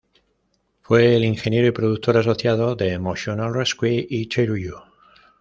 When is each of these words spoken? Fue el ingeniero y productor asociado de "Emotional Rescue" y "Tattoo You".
Fue 0.81 1.15
el 1.15 1.23
ingeniero 1.25 1.67
y 1.67 1.71
productor 1.71 2.17
asociado 2.17 2.75
de 2.75 2.93
"Emotional 2.93 3.53
Rescue" 3.53 4.07
y 4.09 4.25
"Tattoo 4.25 4.57
You". 4.57 4.75